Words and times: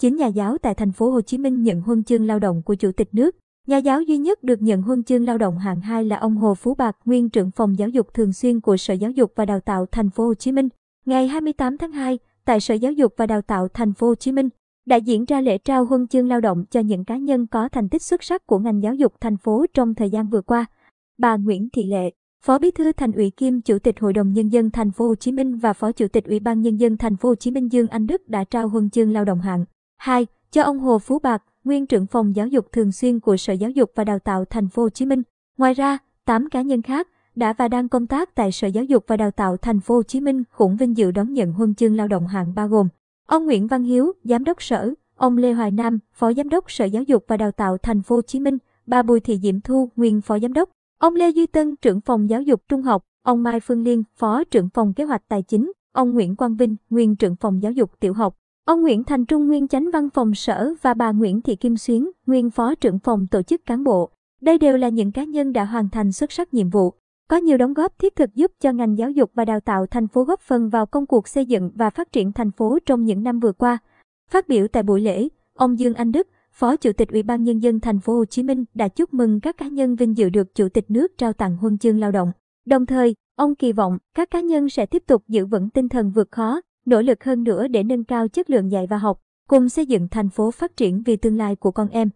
9 0.00 0.16
nhà 0.16 0.26
giáo 0.26 0.58
tại 0.58 0.74
thành 0.74 0.92
phố 0.92 1.10
Hồ 1.10 1.20
Chí 1.20 1.38
Minh 1.38 1.62
nhận 1.62 1.80
huân 1.80 2.04
chương 2.04 2.26
lao 2.26 2.38
động 2.38 2.62
của 2.62 2.74
Chủ 2.74 2.92
tịch 2.92 3.08
nước. 3.12 3.36
Nhà 3.66 3.76
giáo 3.76 4.02
duy 4.02 4.18
nhất 4.18 4.42
được 4.42 4.62
nhận 4.62 4.82
huân 4.82 5.04
chương 5.04 5.24
lao 5.24 5.38
động 5.38 5.58
hạng 5.58 5.80
2 5.80 6.04
là 6.04 6.16
ông 6.16 6.36
Hồ 6.36 6.54
Phú 6.54 6.74
Bạc, 6.74 6.96
nguyên 7.04 7.28
trưởng 7.28 7.50
phòng 7.50 7.78
giáo 7.78 7.88
dục 7.88 8.14
thường 8.14 8.32
xuyên 8.32 8.60
của 8.60 8.76
Sở 8.76 8.94
Giáo 8.94 9.10
dục 9.10 9.32
và 9.36 9.44
Đào 9.44 9.60
tạo 9.60 9.86
thành 9.86 10.10
phố 10.10 10.24
Hồ 10.24 10.34
Chí 10.34 10.52
Minh. 10.52 10.68
Ngày 11.06 11.28
28 11.28 11.78
tháng 11.78 11.92
2, 11.92 12.18
tại 12.44 12.60
Sở 12.60 12.74
Giáo 12.74 12.92
dục 12.92 13.14
và 13.16 13.26
Đào 13.26 13.42
tạo 13.42 13.68
thành 13.68 13.92
phố 13.92 14.06
Hồ 14.06 14.14
Chí 14.14 14.32
Minh, 14.32 14.48
đã 14.86 14.96
diễn 14.96 15.24
ra 15.24 15.40
lễ 15.40 15.58
trao 15.58 15.84
huân 15.84 16.06
chương 16.06 16.28
lao 16.28 16.40
động 16.40 16.64
cho 16.70 16.80
những 16.80 17.04
cá 17.04 17.16
nhân 17.16 17.46
có 17.46 17.68
thành 17.68 17.88
tích 17.88 18.02
xuất 18.02 18.22
sắc 18.22 18.46
của 18.46 18.58
ngành 18.58 18.82
giáo 18.82 18.94
dục 18.94 19.12
thành 19.20 19.36
phố 19.36 19.66
trong 19.74 19.94
thời 19.94 20.10
gian 20.10 20.28
vừa 20.28 20.42
qua. 20.42 20.66
Bà 21.18 21.36
Nguyễn 21.36 21.68
Thị 21.72 21.84
Lệ, 21.84 22.10
Phó 22.44 22.58
Bí 22.58 22.70
thư 22.70 22.92
Thành 22.92 23.12
ủy 23.12 23.30
kiêm 23.30 23.60
Chủ 23.60 23.78
tịch 23.78 24.00
Hội 24.00 24.12
đồng 24.12 24.32
nhân 24.32 24.48
dân 24.48 24.70
thành 24.70 24.90
phố 24.90 25.06
Hồ 25.06 25.14
Chí 25.14 25.32
Minh 25.32 25.56
và 25.56 25.72
Phó 25.72 25.92
Chủ 25.92 26.08
tịch 26.08 26.24
Ủy 26.24 26.40
ban 26.40 26.60
nhân 26.60 26.76
dân 26.76 26.96
thành 26.96 27.16
phố 27.16 27.28
Hồ 27.28 27.34
Chí 27.34 27.50
Minh 27.50 27.72
Dương 27.72 27.88
Anh 27.88 28.06
Đức 28.06 28.28
đã 28.28 28.44
trao 28.44 28.68
huân 28.68 28.90
chương 28.90 29.12
lao 29.12 29.24
động 29.24 29.40
hạng 29.40 29.64
2 30.00 30.26
cho 30.50 30.62
ông 30.62 30.78
Hồ 30.78 30.98
Phú 30.98 31.18
Bạc, 31.18 31.42
nguyên 31.64 31.86
trưởng 31.86 32.06
phòng 32.06 32.36
giáo 32.36 32.46
dục 32.46 32.72
thường 32.72 32.92
xuyên 32.92 33.20
của 33.20 33.36
Sở 33.36 33.52
Giáo 33.52 33.70
dục 33.70 33.92
và 33.94 34.04
Đào 34.04 34.18
tạo 34.18 34.44
thành 34.44 34.68
phố 34.68 34.82
Hồ 34.82 34.88
Chí 34.88 35.06
Minh. 35.06 35.22
Ngoài 35.58 35.74
ra, 35.74 35.98
8 36.24 36.48
cá 36.50 36.62
nhân 36.62 36.82
khác 36.82 37.08
đã 37.34 37.52
và 37.52 37.68
đang 37.68 37.88
công 37.88 38.06
tác 38.06 38.34
tại 38.34 38.52
Sở 38.52 38.68
Giáo 38.68 38.84
dục 38.84 39.04
và 39.06 39.16
Đào 39.16 39.30
tạo 39.30 39.56
thành 39.56 39.80
phố 39.80 39.94
Hồ 39.94 40.02
Chí 40.02 40.20
Minh 40.20 40.42
cũng 40.56 40.76
vinh 40.76 40.96
dự 40.96 41.10
đón 41.10 41.32
nhận 41.32 41.52
huân 41.52 41.74
chương 41.74 41.96
lao 41.96 42.08
động 42.08 42.26
hạng 42.26 42.54
ba 42.54 42.66
gồm 42.66 42.88
ông 43.28 43.46
Nguyễn 43.46 43.66
Văn 43.66 43.82
Hiếu, 43.82 44.12
giám 44.24 44.44
đốc 44.44 44.62
sở, 44.62 44.94
ông 45.16 45.36
Lê 45.36 45.52
Hoài 45.52 45.70
Nam, 45.70 45.98
phó 46.12 46.32
giám 46.32 46.48
đốc 46.48 46.70
Sở 46.70 46.84
Giáo 46.84 47.02
dục 47.02 47.24
và 47.28 47.36
Đào 47.36 47.52
tạo 47.52 47.78
thành 47.78 48.02
phố 48.02 48.16
Hồ 48.16 48.22
Chí 48.22 48.40
Minh, 48.40 48.58
bà 48.86 49.02
Bùi 49.02 49.20
Thị 49.20 49.38
Diễm 49.42 49.60
Thu, 49.60 49.90
nguyên 49.96 50.20
phó 50.20 50.38
giám 50.38 50.52
đốc, 50.52 50.70
ông 50.98 51.14
Lê 51.14 51.28
Duy 51.30 51.46
Tân, 51.46 51.76
trưởng 51.76 52.00
phòng 52.00 52.30
giáo 52.30 52.42
dục 52.42 52.62
trung 52.68 52.82
học, 52.82 53.04
ông 53.22 53.42
Mai 53.42 53.60
Phương 53.60 53.82
Liên, 53.82 54.02
phó 54.16 54.44
trưởng 54.44 54.68
phòng 54.68 54.94
kế 54.94 55.04
hoạch 55.04 55.22
tài 55.28 55.42
chính, 55.42 55.72
ông 55.92 56.10
Nguyễn 56.10 56.36
Quang 56.36 56.56
Vinh, 56.56 56.76
nguyên 56.90 57.16
trưởng 57.16 57.36
phòng 57.36 57.62
giáo 57.62 57.72
dục 57.72 58.00
tiểu 58.00 58.14
học, 58.14 58.36
ông 58.70 58.82
Nguyễn 58.82 59.04
Thành 59.04 59.26
Trung, 59.26 59.48
nguyên 59.48 59.68
chánh 59.68 59.90
văn 59.92 60.10
phòng 60.10 60.34
sở 60.34 60.74
và 60.82 60.94
bà 60.94 61.12
Nguyễn 61.12 61.42
Thị 61.42 61.56
Kim 61.56 61.76
Xuyến, 61.76 62.10
nguyên 62.26 62.50
phó 62.50 62.74
trưởng 62.74 62.98
phòng 62.98 63.26
tổ 63.30 63.42
chức 63.42 63.66
cán 63.66 63.84
bộ. 63.84 64.10
Đây 64.40 64.58
đều 64.58 64.76
là 64.76 64.88
những 64.88 65.12
cá 65.12 65.24
nhân 65.24 65.52
đã 65.52 65.64
hoàn 65.64 65.88
thành 65.88 66.12
xuất 66.12 66.32
sắc 66.32 66.54
nhiệm 66.54 66.70
vụ, 66.70 66.92
có 67.28 67.36
nhiều 67.36 67.58
đóng 67.58 67.74
góp 67.74 67.98
thiết 67.98 68.16
thực 68.16 68.34
giúp 68.34 68.52
cho 68.60 68.72
ngành 68.72 68.98
giáo 68.98 69.10
dục 69.10 69.30
và 69.34 69.44
đào 69.44 69.60
tạo 69.60 69.86
thành 69.86 70.08
phố 70.08 70.24
góp 70.24 70.40
phần 70.40 70.68
vào 70.68 70.86
công 70.86 71.06
cuộc 71.06 71.28
xây 71.28 71.46
dựng 71.46 71.70
và 71.74 71.90
phát 71.90 72.12
triển 72.12 72.32
thành 72.32 72.50
phố 72.50 72.78
trong 72.86 73.04
những 73.04 73.22
năm 73.22 73.40
vừa 73.40 73.52
qua. 73.52 73.78
Phát 74.30 74.48
biểu 74.48 74.68
tại 74.68 74.82
buổi 74.82 75.00
lễ, 75.00 75.28
ông 75.54 75.78
Dương 75.78 75.94
Anh 75.94 76.12
Đức, 76.12 76.28
Phó 76.52 76.76
Chủ 76.76 76.92
tịch 76.92 77.08
Ủy 77.08 77.22
ban 77.22 77.44
nhân 77.44 77.58
dân 77.58 77.80
thành 77.80 78.00
phố 78.00 78.14
Hồ 78.14 78.24
Chí 78.24 78.42
Minh 78.42 78.64
đã 78.74 78.88
chúc 78.88 79.14
mừng 79.14 79.40
các 79.40 79.56
cá 79.56 79.68
nhân 79.68 79.96
vinh 79.96 80.16
dự 80.16 80.30
được 80.30 80.54
Chủ 80.54 80.68
tịch 80.68 80.90
nước 80.90 81.18
trao 81.18 81.32
tặng 81.32 81.56
huân 81.56 81.78
chương 81.78 82.00
lao 82.00 82.10
động. 82.10 82.32
Đồng 82.66 82.86
thời, 82.86 83.14
ông 83.36 83.54
kỳ 83.54 83.72
vọng 83.72 83.98
các 84.14 84.30
cá 84.30 84.40
nhân 84.40 84.68
sẽ 84.68 84.86
tiếp 84.86 85.02
tục 85.06 85.22
giữ 85.28 85.46
vững 85.46 85.70
tinh 85.70 85.88
thần 85.88 86.10
vượt 86.10 86.28
khó, 86.30 86.60
nỗ 86.84 87.02
lực 87.02 87.24
hơn 87.24 87.44
nữa 87.44 87.68
để 87.68 87.82
nâng 87.82 88.04
cao 88.04 88.28
chất 88.28 88.50
lượng 88.50 88.70
dạy 88.70 88.86
và 88.86 88.98
học, 88.98 89.20
cùng 89.48 89.68
xây 89.68 89.86
dựng 89.86 90.08
thành 90.08 90.30
phố 90.30 90.50
phát 90.50 90.76
triển 90.76 91.02
vì 91.02 91.16
tương 91.16 91.36
lai 91.36 91.56
của 91.56 91.70
con 91.70 91.88
em. 91.88 92.10